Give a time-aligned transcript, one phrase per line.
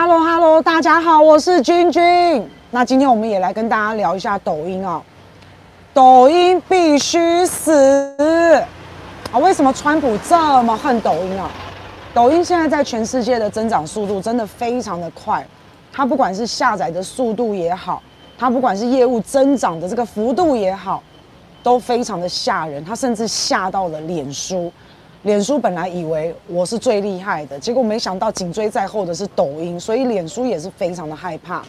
[0.00, 2.48] Hello Hello，大家好，我是君君。
[2.70, 5.02] 那今天我们也来跟大家聊一下抖音啊、
[5.92, 8.14] 抖音必须死
[9.32, 9.38] 啊！
[9.40, 11.50] 为什么川普这么恨抖音啊？
[12.14, 15.44] 抖音现在在全世界的增长速度真的非常的快，
[15.92, 18.00] 它不管是下载的速度也好，
[18.38, 21.02] 它不管是业务增长的这个幅度也好，
[21.60, 22.84] 都非常的吓人。
[22.84, 24.72] 它甚至吓到了脸书。
[25.22, 31.62] 脸书本来以为我是最厉害的，结果没想到紧追在后的是抖音，所以脸书也是非常的害怕。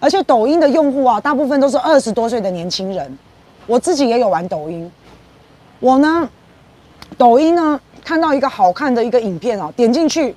[0.00, 3.18] 而且抖音的用户啊，大部分都是二十多岁的年轻人。
[3.66, 4.90] 我自己也有玩抖音，
[5.78, 6.28] 我呢，
[7.18, 10.34] 抖音呢看到一个好看的一个影片啊，点进去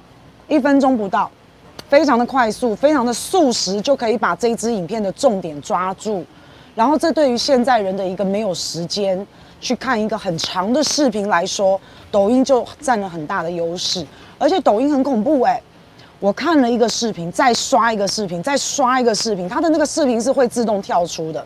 [0.49, 1.31] 一分钟不到，
[1.87, 6.23] 非常的快速，非常的速食，就可以把这支影片的重点抓住。
[6.75, 9.25] 然后这对于现在人的一个没有时间
[9.63, 11.79] 去看一个很长的视频来说，
[12.11, 14.05] 抖音就占了很大的优势。
[14.37, 15.59] 而且抖音很恐怖哎，
[16.19, 21.43] 我看了一个视频，再刷一个视频，再刷一个视频，它的那个视频是会自动跳出的。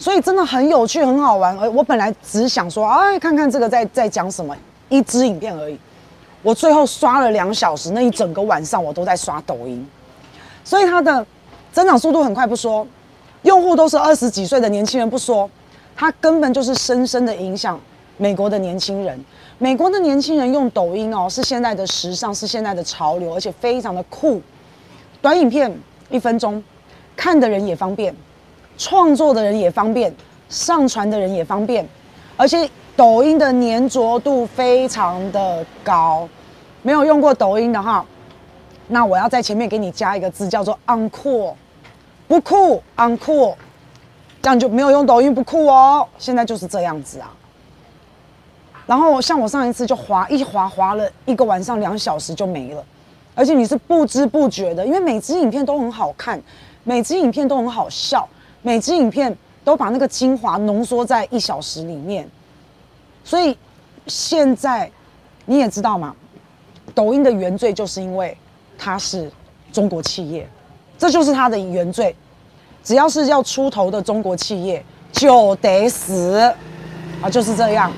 [0.00, 1.56] 所以真的很有趣，很好玩。
[1.56, 4.54] 而我本来只想说，哎，看看这个在在讲什么，
[4.88, 5.78] 一支影片而已。
[6.42, 9.88] 我最后刷了两小时，那一整个晚上我都在刷抖音。
[10.64, 11.24] 所以它的
[11.72, 12.84] 增长速度很快不说，
[13.42, 15.48] 用户都是二十几岁的年轻人不说，
[15.96, 17.80] 它根本就是深深的影响
[18.16, 19.22] 美国的年轻人。
[19.58, 24.40] 美国的年轻人用抖音哦，是现在的时尚，是现在的潮流，而且非常的酷。
[25.22, 25.72] 短影片
[26.10, 26.62] 一分钟，
[27.16, 28.14] 看的人也方便。
[28.76, 30.12] 创作的人也方便，
[30.48, 31.88] 上传的人也方便，
[32.36, 36.28] 而且抖音的粘着度非常的高。
[36.82, 38.04] 没有用过抖音的哈，
[38.88, 41.54] 那我要在前面给你加一个字，叫做 “uncool”，
[42.26, 43.54] 不酷，uncool，
[44.44, 46.06] 这样就没有用抖音不酷哦。
[46.18, 47.32] 现在就是这样子啊。
[48.84, 52.84] 然后像我上一次就滑一滑滑了一个晚上两小时就没了，
[53.34, 56.38] 而且你是不知不觉的，因为每支影片都很好看，
[56.82, 58.28] 每支影片都很好笑。
[58.60, 62.28] 每支影片都把那个精华浓缩在一小时里面，
[63.24, 63.56] 所以
[64.06, 64.90] 现在
[65.46, 66.14] 你也知道嘛，
[66.94, 68.36] 抖音的原罪就是因为
[68.76, 69.32] 它是
[69.72, 70.46] 中国企业，
[70.98, 72.14] 这就是它的原罪。
[72.84, 76.38] 只要是要出头的中国企业就得死
[77.22, 77.90] 啊，就是这样。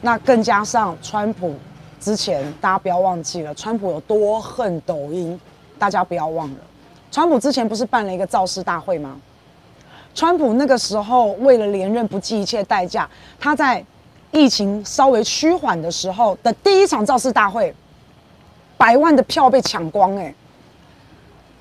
[0.00, 1.54] 那更加上川普
[2.00, 5.38] 之前，大家不要忘记了，川普有多恨抖音，
[5.78, 6.56] 大家不要忘了。
[7.12, 9.16] 川普之前不是办了一个造势大会吗？
[10.14, 13.08] 川普那个时候为了连任不计一切代价，
[13.38, 13.84] 他在
[14.32, 17.74] 疫情稍微趋缓的时候的第一场造势大会，
[18.78, 20.34] 百万的票被抢光哎，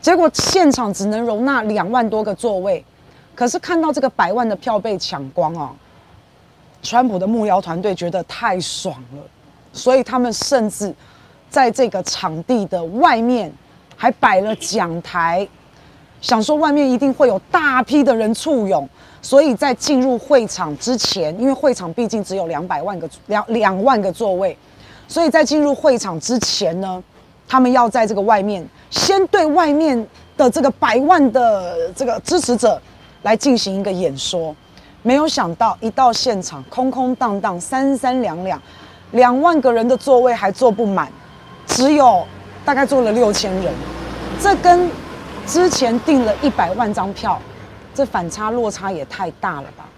[0.01, 2.83] 结果现场只能容纳两万多个座位，
[3.35, 5.71] 可是看到这个百万的票被抢光啊，
[6.81, 9.21] 川普的幕僚团队觉得太爽了，
[9.73, 10.93] 所以他们甚至
[11.49, 13.51] 在这个场地的外面
[13.97, 15.47] 还摆了讲台。
[16.21, 18.87] 想说外面一定会有大批的人簇拥，
[19.21, 24.57] 所以在进入会场之前，因为会场毕竟只有两百万个两两万个座位，
[25.07, 27.01] 所以在进入会场之前呢，
[27.49, 32.81] 他们要在这个外面先对外面的这个百万的这个支持者
[33.23, 34.55] 来进行一个演说。
[35.01, 38.61] 没有想到一到现场，空空荡荡，三三两两，
[39.11, 41.11] 两万个人的座位还坐不满，
[41.65, 42.25] 只有
[42.63, 43.73] 大概坐了六千人，
[44.39, 44.89] 这跟。
[45.47, 47.41] 之前订了一百万张票，
[47.91, 49.89] 这反差落差也太大了吧？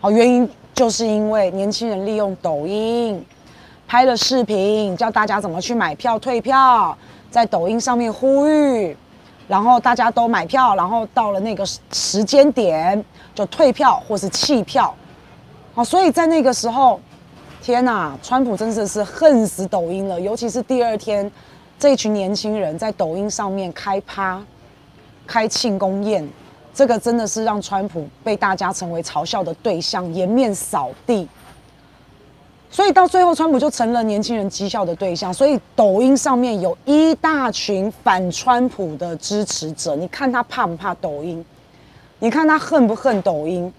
[0.00, 3.22] 好，原因就是因为年轻人利用抖音
[3.88, 6.96] 拍了视频，教大家怎么去买票、退票，
[7.30, 8.96] 在抖音上面呼吁，
[9.46, 13.04] 然后大家都买票，然后到了那个时间点
[13.34, 14.92] 就退票或是弃票。
[15.74, 17.00] 好，所以在那个时候，
[17.62, 21.30] 天哪，川普真的是恨死抖音了，尤其是第二天。
[21.78, 24.42] 这群年轻人在抖音上面开趴、
[25.26, 26.26] 开庆功宴，
[26.72, 31.28] 这个真的是让川普被大家成为嘲笑的对象，颜面扫地。
[32.70, 35.32] 所以到最后，川普就成了年轻人讥笑的对象。
[35.32, 41.42] 所以抖音上面有一大群反川普的支持者，你看他怕不怕抖音？
[42.18, 43.72] 你看他恨不恨抖音？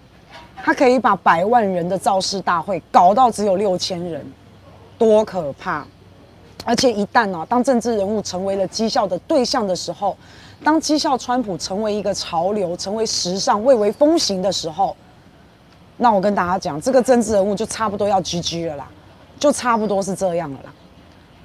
[0.56, 4.24] 他可以把百万人的造势大会搞到只有六千人，
[4.98, 5.86] 多可怕！
[6.64, 10.16] 而且一旦呢、当政治人物成为了讥笑的对象的时候，
[10.64, 14.96] 当讥笑川普成为一个潮流、成为时尚、蔚为风行的时候，
[15.98, 18.88] 那我跟大家讲，这个政治人物就差不多要 GG 了啦，
[19.38, 20.72] 就差不多是这样了啦。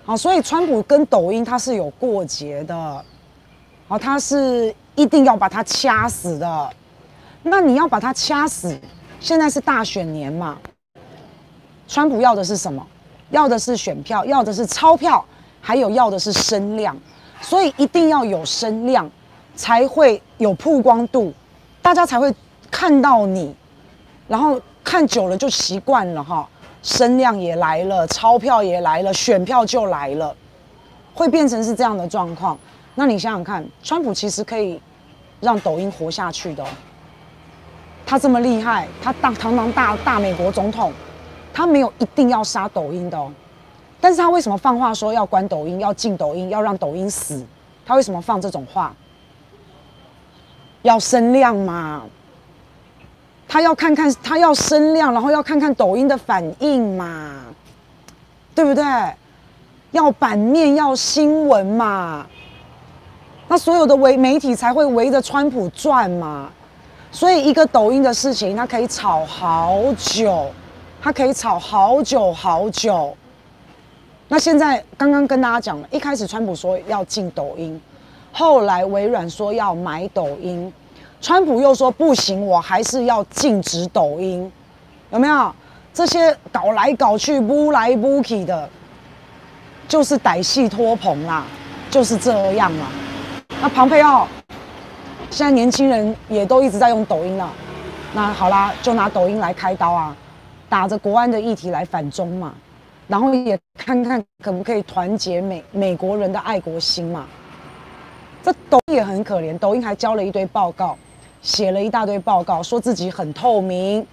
[0.06, 3.06] 好，所以川普跟抖音他是有过节的，
[3.88, 6.70] 好，他是一定要把他掐死的。
[7.42, 8.80] 那你要把他掐死，
[9.20, 10.58] 现在是大选年嘛，
[11.88, 12.86] 川普要的是什么？
[13.32, 15.26] 要的是选票，要的是钞票，
[15.60, 16.96] 还有要的是声量。
[17.42, 19.10] 所以一定要有声量，
[19.56, 21.34] 才会有曝光度，
[21.82, 22.34] 大家才会
[22.72, 23.54] 看到你，
[24.28, 26.48] 然后看久了就习惯了哈，
[26.82, 30.36] 声量也来了，钞票也来了，选票就来了，
[31.14, 32.58] 会变成是这样的状况。
[32.96, 34.80] 那你想想看，川普其实可以
[35.42, 36.64] 让抖音活下去的，
[38.06, 40.92] 他这么厉害，他当堂堂大大美国总统，
[41.54, 43.32] 他没有一定要杀抖音的哦。
[44.00, 47.46] 但是他为什么放话说要关抖音，要禁抖音，要让抖音死？
[47.86, 48.94] 他为什么放这种话？
[50.82, 52.04] 要声量嘛？
[53.54, 57.40] 他要看看，他要声量，然后要看看抖音的反应嘛？
[58.56, 58.84] 对不对？
[59.92, 62.26] 要版面，要新闻嘛？
[63.48, 66.50] 那所有的围媒体才会围着川普转嘛？
[67.12, 70.50] 所以一个抖音的事情，它可以炒好久，
[71.00, 73.16] 它可以炒好久好久。
[74.30, 77.80] 那现在刚刚跟大家讲了，一开始川普说要进抖音，
[78.32, 80.74] 后来微软说要买抖音，
[81.24, 84.52] 川普又说不行，我还是要禁止抖音，
[85.10, 85.56] 有没有？
[85.94, 88.70] 这些搞来搞去、不来不去的，
[89.88, 91.46] 就是歹戏拖棚啦，
[91.90, 92.88] 就是这样啦。
[93.62, 94.28] 那庞佩奥，
[95.30, 97.50] 现在年轻人也都一直在用抖音了，
[98.14, 100.14] 那好啦，就拿抖音来开刀啊，
[100.68, 102.54] 打着国安的议题来反中嘛。
[103.08, 107.26] 然后也看看可不可以团结美美国人的爱国心嘛。
[108.44, 110.98] 这抖音也很可怜，抖音还交了一堆报告，
[111.44, 114.04] 写了一大堆报告，说自己很透明，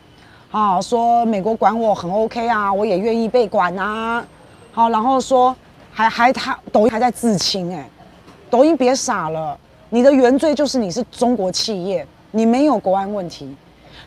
[0.50, 4.23] 啊，说美国管我很 OK 啊，我也愿意被管啊，
[4.73, 5.56] 好，然后说
[5.93, 7.88] 还还他抖音还在自清哎，
[8.50, 9.56] 抖音别傻了，
[9.88, 13.49] 你的原罪就是你是中国企业，你没有国安问题，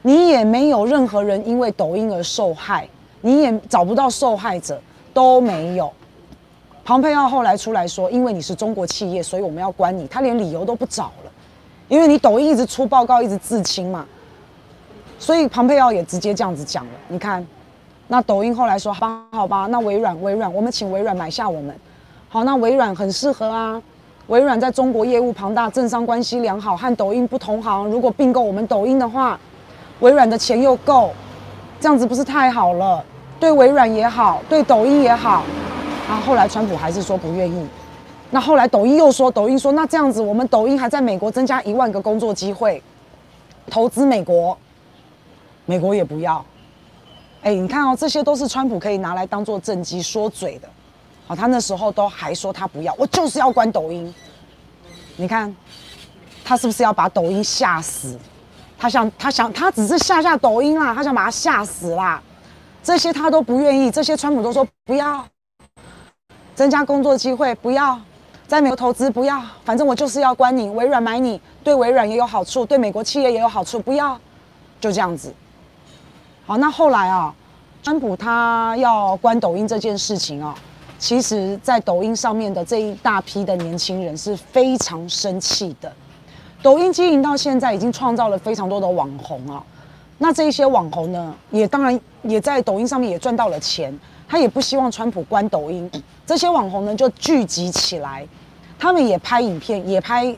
[0.01, 2.87] 你也没有任何人因为抖音而受害。
[3.25, 4.77] 你也找不到受害者，
[5.13, 5.89] 都没有。
[6.83, 10.05] 庞佩奥后来出来说，因为你是中国企业，所以我们要关你。
[10.07, 11.09] 他连理由都不找，
[11.93, 14.03] 因为你抖音一直出报告，一直自清嘛。
[15.19, 16.91] 所以庞佩奥也直接这样子讲了。
[17.07, 17.45] 你看，
[18.07, 21.75] 那抖音后来说，好吧，好吧，那微软，微软，我们请微软买下我们。
[22.29, 23.79] 好，那微软很适合啊。
[24.25, 27.87] 微软在中国业务庞大，政商关系良好，和抖音不同行。
[27.91, 29.39] 如果并购我们抖音的话，
[29.99, 31.11] 微软的钱又够，
[31.79, 33.05] 这样子不是太好了？
[33.39, 35.43] 对微软也好，对抖音也好，
[36.09, 37.67] 啊，后来川普还是说不愿意。
[38.33, 42.81] 那后来抖音又说，抖音说那这样子，我们抖音还在美国增加一万个工作机会，
[43.69, 44.57] 投资美国，
[45.67, 46.43] 美国也不要。
[47.43, 50.67] 哎，你看哦，这些都是川普可以拿来当做政绩说嘴的。
[51.27, 54.11] 好，他那时候都还说他不要，我就是要关抖音。
[55.15, 55.55] 你看，
[56.43, 58.17] 他是不是要把抖音吓死？
[58.79, 62.19] 他想，他想，他只是吓吓抖音啦，他想把他吓死啦。
[62.81, 65.23] 这些他都不愿意，这些川普都说不要，
[66.55, 68.01] 增加工作机会不要，
[68.53, 74.15] 在美国投资不要，反正我就是要关你，微软买你，对微软也有好处，对美国企业也有好处，不要，
[74.79, 75.33] 就这样子。
[76.45, 77.33] 好，那后来啊，
[77.81, 80.53] 川普他要关抖音这件事情啊，
[80.99, 85.91] 其实在抖音上面的这一大批的年轻人是非常生气的。
[86.61, 89.63] 抖音经营到现在已经创造了非常多的网红啊。
[90.19, 95.89] 那这一些网红呢，也当然也在抖音上面也赚到了钱，他也不希望川普关抖音。
[96.23, 98.25] 这些网红呢就聚集起来，
[98.83, 100.35] 他们也拍影片，也拍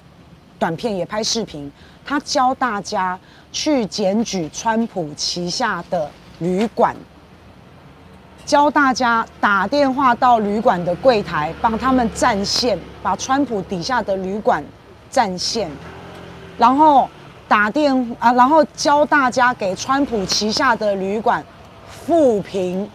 [0.59, 1.71] 短片，也拍视频。
[2.05, 3.19] 他教大家
[3.51, 6.95] 去检举川普旗下的旅馆，
[8.45, 14.63] 教大家打电话到旅馆的柜台帮他们占线，把川普底下的旅馆
[15.09, 15.67] 占线，
[16.59, 17.09] 然后。
[17.47, 21.45] 打电啊，然后教大家给川普旗下的旅馆
[21.87, 22.89] 负评，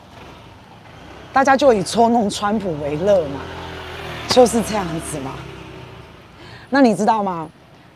[1.32, 3.38] 大家就以捉弄川普为乐嘛，
[4.30, 5.32] 就是这样子嘛。
[6.70, 7.50] 那你知道吗？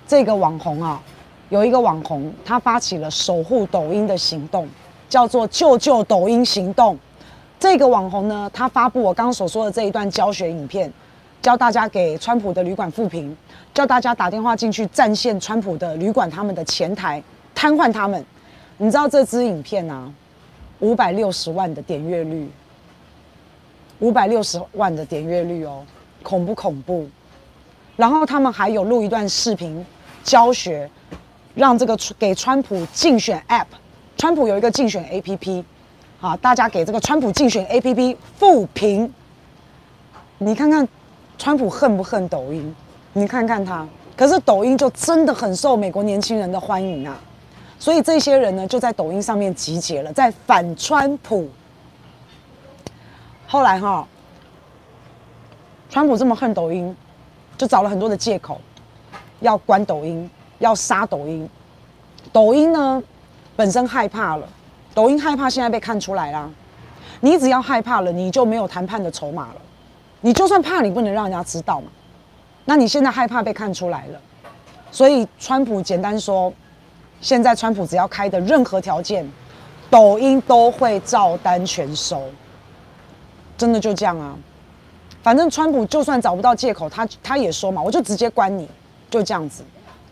[0.07, 1.01] 这个网红啊，
[1.49, 4.69] 有一个网红，他发起了守护抖音的行动，
[5.09, 6.99] 叫做“救救抖音行动”。
[7.59, 10.93] 这个网红呢，他发布我刚刚所说的这一段教学影片。
[11.41, 13.37] 教大家给川普的旅馆复评，
[13.75, 17.23] 教大家打电话进去占线川普的旅馆，他们的前台
[17.55, 18.25] 瘫痪他们。
[18.79, 20.11] 你知道这支影片啊，
[20.81, 22.51] 五百六十万的点阅率，
[23.99, 25.85] 五百六十万的点阅率哦，
[26.25, 27.07] 恐不恐怖？
[27.95, 29.87] 然后他们还有录一段视频
[30.25, 30.91] 教学，
[31.55, 33.67] 让这个给川普竞选 App，
[34.17, 35.63] 川普有一个竞选 APP，
[36.21, 39.15] 啊，大家给这个川普竞选 APP 复评，
[40.39, 40.89] 你看看。
[41.37, 42.75] 川普恨不恨抖音？
[43.13, 43.85] 你看看他，
[44.17, 47.21] 可是抖音就真的很受美国年轻人的欢迎啊！
[47.77, 51.49] 所以这些人呢，就在抖音上面集结了，在反川普。
[53.49, 54.07] 后来哈，
[55.95, 56.93] 川普这么恨抖音，
[57.57, 58.61] 就找了很多的借口，
[59.39, 61.49] 要关抖音，要杀抖音。
[62.33, 63.01] 抖音呢，
[63.55, 64.45] 本身害怕了，
[64.93, 66.51] 抖音害怕现在被看出来啦。
[67.21, 69.57] 你只要害怕了，你就没有谈判的筹码了。
[70.21, 71.87] 你就算怕，你不能让人家知道嘛。
[72.65, 74.21] 那你现在害怕被看出来了，
[74.91, 76.53] 所以川普简单说，
[77.21, 79.25] 现在川普只要开的任何条件，
[79.89, 82.21] 抖音都会照单全收。
[83.57, 84.37] 真的就这样啊。
[85.25, 88.69] 反正川普就算找不到借口，他他也说嘛，我就直接关你，
[89.11, 89.65] 就这样子。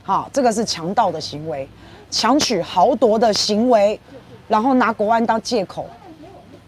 [0.02, 1.68] 好，这个是强盗的行为。
[2.10, 4.00] 强取豪夺的行为，
[4.48, 5.86] 然后拿国安当借口。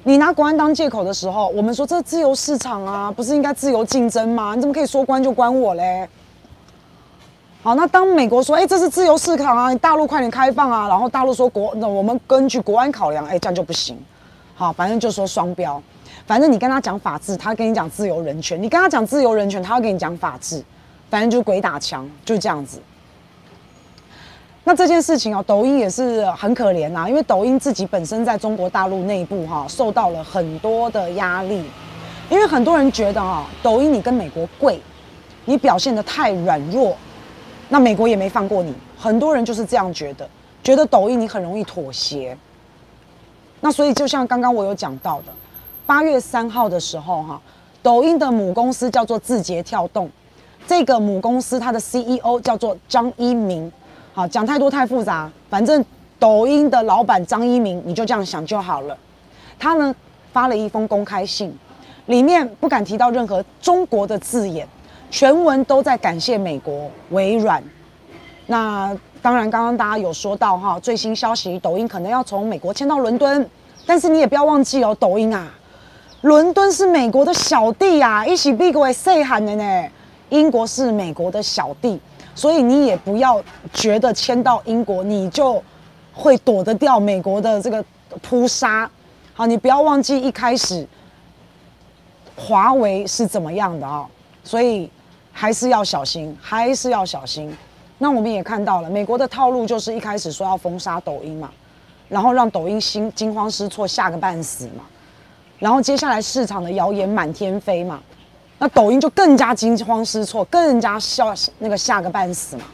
[0.03, 4.55] 你拿国安当借口的时候，我们说这自由市场啊，不是应该自由竞争吗？
[4.55, 6.07] 你怎么可以说关就关我嘞？
[7.63, 13.99] 好，那当美国说，哎，这是自由市场啊，大陆快点开放啊，然后大陆说国，那我们根据国安考量，哎，这样就不行。
[14.55, 15.83] 好，反正就说双标。
[16.27, 20.63] 反正你跟他讲法治，他跟你讲自由人权；你跟他讲自由人权，他要跟你讲法治。
[21.11, 22.81] 反正就是鬼打墙，就这样子。
[24.65, 31.63] 那这件事情哦，抖音也是很可怜呐，因为抖音自己本身在中国大陆内部哈受到了很多的压力，
[32.31, 34.81] 因为很多人觉得哈，抖音你跟美国贵，
[35.45, 36.97] 你表现得太软弱，
[37.69, 40.29] 那美国也没放过你，很多人就是这样觉得，
[40.65, 42.37] 觉得抖音你很容易妥协。
[43.61, 45.33] 那所以就像刚刚我有讲到的，
[45.87, 47.41] 八月三号的时候哈，
[47.83, 50.11] 抖音的母公司叫做字节跳动，
[50.67, 53.71] 这个母公司它的 CEO 叫做张一鸣。
[54.15, 55.85] 好，讲太多太复杂，反正
[56.19, 58.97] 抖音的老板张一鸣，你就这样想就好了。
[59.59, 59.95] 他呢
[60.33, 61.55] 发了一封公开信，
[62.07, 64.67] 里面不敢提到任何中国的字眼，
[65.11, 67.63] 全文都在感谢美国微软。
[68.47, 73.49] 那当然，刚刚大家有说到哈，最新消息，抖音可能要从美国迁到伦敦，
[73.85, 75.53] 但是你也不要忘记哦，抖音啊，
[76.25, 79.91] 伦敦是美国的小弟啊，一起比国细汉的呢，
[80.31, 82.01] 英国是美国的小弟。
[82.35, 85.63] 所以你也不要觉得迁到英国你就
[86.15, 87.85] 会躲得掉美国的这个
[88.23, 88.91] 扑杀，
[89.35, 90.89] 好，你不要忘记一开始
[92.35, 94.07] 华为是怎么样的啊，
[94.43, 94.91] 所以
[95.31, 97.55] 还是要小心，还是要小心。
[97.99, 101.51] 那我们也看到了美国的套路，就是一开始说要封杀抖音嘛，
[102.09, 104.85] 然后让抖音心惊慌失措，吓个半死嘛，
[105.59, 108.01] 然后接下来市场的谣言满天飞嘛。
[108.59, 112.65] 那抖音就更加惊慌失措，更加吓那个吓个半死嘛。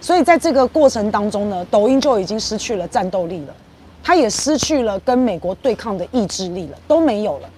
[0.00, 3.54] 所以在这个过程当中呢，抖音就已经失去了战斗力了，
[4.02, 7.48] 它也失去了跟美国对抗的意志力了，都没有了。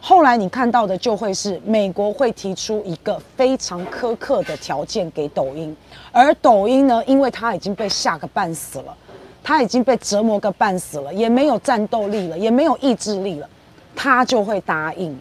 [0.00, 5.76] 后来你看到的就会是美国会提出一个非常苛刻的条件给抖音，
[6.10, 8.96] 而抖音呢，因为它已经被吓个半死了，
[9.42, 13.48] 他已经被折磨个半死了，也没有战斗力了，也没有意志力了，
[13.96, 15.18] 他就会答应。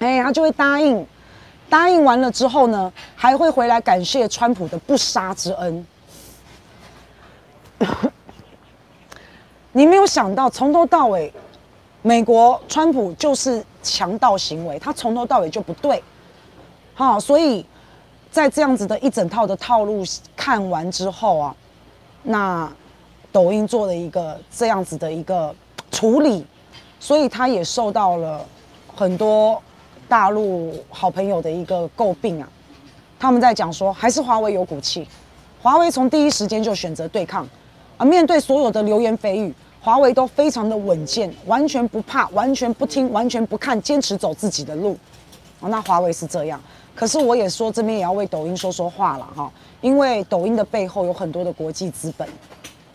[0.00, 1.06] 哎，他就会答应，
[1.68, 5.86] 答应完了之后呢，还会回来感谢川普的不杀之恩。
[9.72, 11.32] 你没有想到，从头到尾，
[12.02, 16.02] 美国川普就是强盗行为，他从头到尾就不对。
[16.94, 17.64] 好，所以
[18.30, 20.04] 在这样子的一整套的套路
[20.36, 21.56] 看完之后啊，
[22.22, 22.72] 那
[23.34, 25.52] 抖音做了一个这样子的一个
[25.90, 26.46] 处理，
[27.00, 28.46] 所以他也受到了
[28.94, 29.60] 很多。
[30.06, 32.46] 大陆好朋友的一个诟病啊，
[33.18, 35.08] 他们在讲说，还是华为有骨气，
[35.62, 37.44] 华为从第一时间就选择对抗，
[37.96, 44.96] 啊，面对所有的流言蜚语，华为都非常的稳健，完全不怕，完全不听，完全不看，坚持走自己的路，
[45.58, 46.60] 啊，那华为是这样，
[46.94, 49.50] 可是我也说这边也要为抖音说说话了哈，
[49.80, 52.28] 因为抖音的背后有很多的国际资本。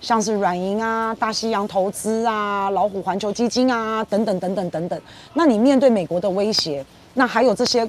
[0.01, 5.01] 像是软银啊、大西洋投资啊、老虎环球基金啊等等等等等等。
[5.33, 7.85] 那你面对美国的威胁，那还有这些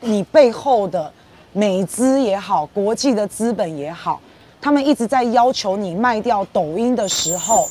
[0.00, 1.12] 你背后的
[1.52, 4.18] 美资也好、国际的资本也好，
[4.58, 7.68] 他们一直在要求你卖掉抖音的时候，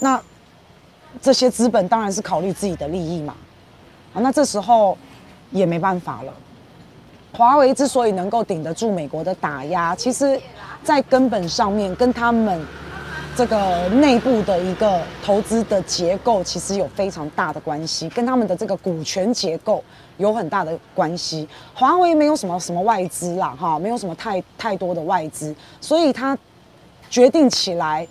[0.00, 0.18] 那
[1.20, 3.34] 这些资本当然是考虑自己的利益嘛。
[4.14, 4.96] 啊，那这时候
[5.50, 6.32] 也没办法了。
[7.32, 10.40] 华为之所以能够顶得住美国的打压，其实，
[10.82, 12.64] 在根本上面跟他们。
[13.36, 19.84] 这个内部的一个投资的结构其实有非常大的关系，跟他们的这个股权结构
[20.16, 21.46] 有很大的关系。
[21.74, 26.36] 华为没有什么什么外资啦，哈，没有什么太太多的外资，所以他
[27.10, 28.08] 决定起来，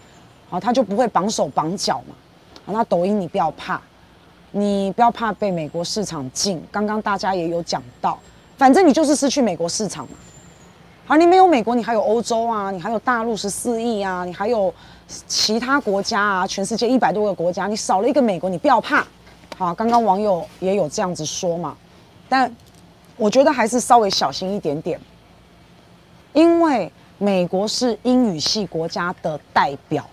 [0.52, 2.14] 啊，他就不会绑手绑脚嘛。
[2.68, 3.82] 那抖音你不要怕，
[4.52, 6.64] 你不要怕被美国市场禁。
[6.72, 8.20] 刚刚大家也有讲到，
[8.60, 10.18] 反正你就是失去美国市场嘛。
[11.08, 14.72] 好，你没有美国，你还有欧洲啊，你还有大陆十四亿啊，你还有。
[15.08, 19.06] 其他国家啊，全世界一百多个国家，你少了一个美国，你不要怕。
[19.58, 21.78] 好，刚刚网友也有这样子说嘛。
[22.28, 22.54] 但
[23.18, 25.00] 我觉得还是稍微小心一点点，
[26.34, 30.06] 因为美国是英语系国家的代表，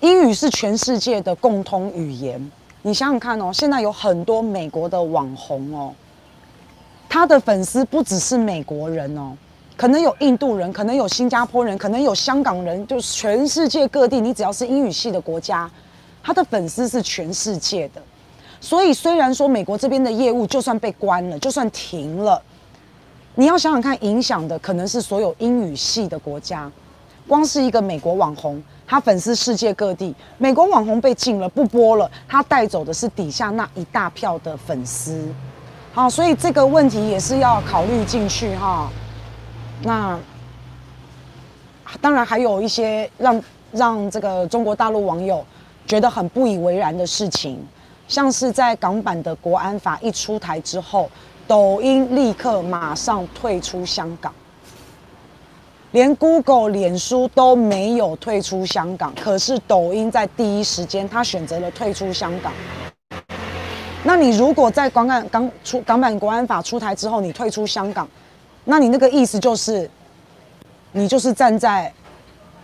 [0.00, 2.52] 英语是全世界的共通语言。
[2.82, 5.94] 你想想看哦，现在有很多美国的网红哦，
[7.08, 9.36] 他的粉丝不只是美国人哦，
[9.82, 15.68] 可能有印度人，可能有新加坡人，可能有香港人，就全世界各地，你只要是英语系的国家，
[16.22, 18.00] 他的粉丝是全世界的。
[18.60, 22.40] 所以，虽然说美国这边的业务就算被关了，就算停了，
[23.34, 26.70] 你要想想看，影响的可能是所有英语系的国家。
[27.26, 35.20] 光是一个美国网红，他粉丝世界各地，美国网红被禁了，不播了，他带走的是底下那一大票的粉丝。
[35.92, 38.88] 好，所以这个问题也是要考虑进去哈。
[39.82, 40.18] 那
[42.00, 45.44] 当然还有一些让让这个中国大陆网友
[45.86, 47.58] 觉得很不以为然的事情。
[48.08, 51.08] 像是在港版的国安法一出台之后，
[51.46, 54.30] 抖音立刻马上退出香港，
[55.92, 62.52] 连 Google、脸书都没有退出香港，可是抖音在第一时间，他选择了退出香港。
[64.04, 68.06] 那你如果在港版港出港版国安法出台之后，你退出香港，
[68.64, 69.90] 那你那个意思就是，
[70.92, 71.92] 你就是站在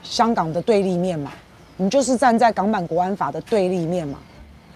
[0.02, 1.32] 香港的对立面嘛，
[1.76, 4.18] 你就是站在港版国安法的对立面嘛。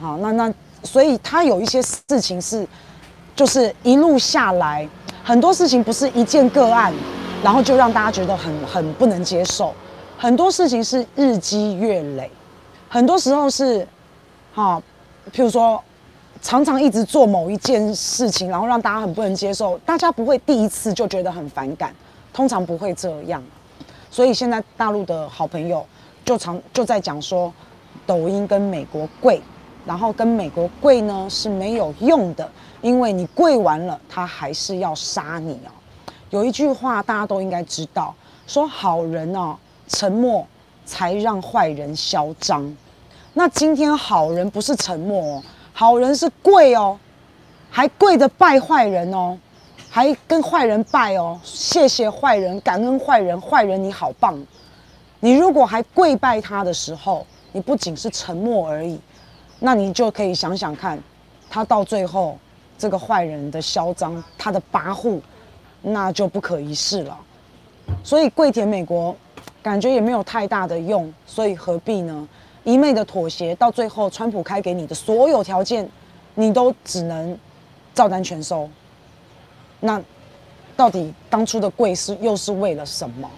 [0.00, 0.52] 好，那那
[0.83, 2.67] 所以他有一些事情是，
[3.37, 4.88] 就是一路下来，
[5.23, 6.93] 很多事情不是一件个案，
[7.43, 9.73] 然后就让大家觉得很很不能接受，
[10.19, 12.29] 很多事情是日积月累，
[12.88, 13.87] 很多时候是，
[14.52, 14.83] 哈，
[15.33, 15.83] 譬如说，
[16.43, 21.95] 常常一直做某一件事情，然后让大家很不能接受，大家不会第一次就觉得很反感，
[22.33, 23.43] 通常不会这样，
[24.11, 25.87] 所以现在大陆的好朋友
[26.25, 27.51] 就常就在讲说，
[28.05, 29.41] 抖音跟美国贵。
[29.85, 32.49] 然后跟美国跪呢是没有用的，
[32.83, 35.75] 因为你跪完了，他还是要杀你哦。
[36.31, 38.15] 有一句话大家都应该知道，
[38.47, 39.57] 说好人哦
[39.89, 40.47] 沉默
[40.87, 42.77] 才让坏人嚣张。
[43.35, 46.99] 那今天好人不是沉默哦，好人是跪哦，
[47.71, 49.37] 还跪着拜坏人哦，
[49.89, 54.41] 还跟坏人拜哦，谢谢坏人，感恩坏人，坏人你好棒。
[55.21, 59.01] 你如果还跪拜他的时候，你不仅是沉默而已。
[59.61, 61.01] 那你就可以想想看，
[61.49, 62.37] 他到最后
[62.77, 65.21] 这个坏人的嚣张，他的跋扈，
[65.81, 67.19] 那就不可一世了。
[68.03, 69.15] 所以跪舔美国，
[69.63, 72.29] 感觉也没有太大的用，所以何必呢？
[72.64, 75.88] 一昧的妥协，到最后川普开给你的所有条件，
[76.35, 77.38] 你都只能
[77.94, 78.68] 照单全收。
[79.81, 80.01] 那
[80.77, 83.31] 到底当初的贵是又是为了什么？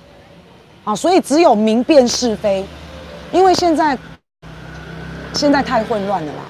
[0.85, 2.65] 啊，所以只有明辨是非，
[3.33, 3.99] 因为现在。
[5.37, 6.43] 现在太混乱了啦，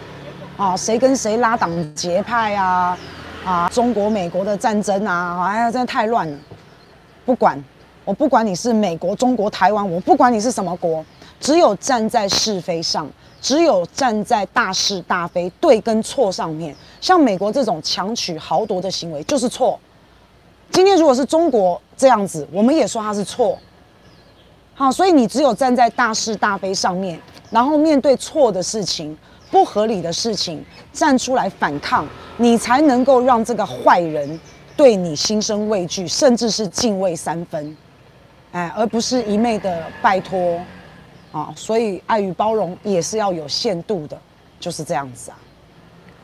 [0.58, 2.98] 啊，谁跟谁拉党结派啊？
[3.42, 6.38] 啊，中国美国的战争啊，哎呀，真的太乱了。
[7.24, 7.58] 不管，
[8.04, 11.02] 我不管你是美国、中国、台湾，我不管你是什么国，
[11.44, 13.06] 只有站在是非上，
[13.38, 16.74] 只有站在大是大非、对跟错上面。
[17.02, 19.78] 像美国这种强取豪夺的行为就是错。
[20.70, 23.58] 今天如果是中国这样子，我们也说他是错。
[24.74, 27.20] 好，所以你只有站在大是大非上面。
[27.50, 29.14] 然后面对错的事情、
[29.50, 34.40] 不合理的事情，站出来反抗，你才能够让这个坏人
[34.78, 37.76] 对你心生畏惧，甚至是敬畏三分，
[38.52, 40.58] 哎，而不是一昧的拜托，
[41.34, 44.16] 啊，所以爱与包容也是要有限度的，
[44.60, 45.38] 就是这样子啊。